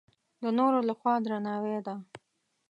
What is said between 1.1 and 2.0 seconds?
درناوی ده.